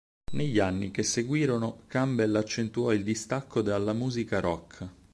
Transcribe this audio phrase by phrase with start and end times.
[0.31, 4.87] Negli anni che seguirono, Campbell accentuò il distacco dalla musica rock.